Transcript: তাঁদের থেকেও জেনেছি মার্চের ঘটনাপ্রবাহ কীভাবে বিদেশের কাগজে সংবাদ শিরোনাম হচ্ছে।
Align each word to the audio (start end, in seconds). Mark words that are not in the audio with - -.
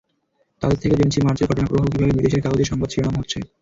তাঁদের 0.61 0.79
থেকেও 0.81 0.99
জেনেছি 0.99 1.19
মার্চের 1.21 1.49
ঘটনাপ্রবাহ 1.49 1.85
কীভাবে 1.91 2.15
বিদেশের 2.17 2.43
কাগজে 2.43 2.65
সংবাদ 2.69 2.89
শিরোনাম 2.91 3.15
হচ্ছে। 3.19 3.37